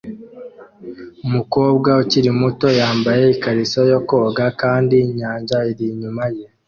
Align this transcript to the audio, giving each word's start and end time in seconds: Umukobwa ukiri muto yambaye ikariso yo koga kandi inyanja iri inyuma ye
Umukobwa 1.25 1.89
ukiri 2.01 2.29
muto 2.41 2.67
yambaye 2.79 3.23
ikariso 3.35 3.79
yo 3.91 3.99
koga 4.09 4.45
kandi 4.61 4.95
inyanja 5.07 5.57
iri 5.71 5.85
inyuma 5.93 6.25
ye 6.35 6.45